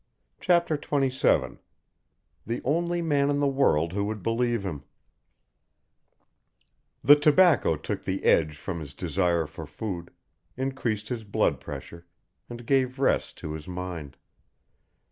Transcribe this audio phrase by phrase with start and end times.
[0.39, 1.59] CHAPTER XXVII
[2.47, 4.83] THE ONLY MAN IN THE WORLD WHO WOULD BELIEVE HIM
[7.03, 10.09] The tobacco took the edge from his desire for food,
[10.57, 12.07] increased his blood pressure,
[12.49, 14.17] and gave rest to his mind.